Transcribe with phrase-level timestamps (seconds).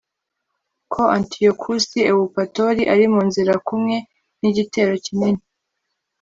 [0.93, 3.95] ko antiyokusi ewupatori ari mu nzira kumwe
[4.39, 5.43] n'igitero kinini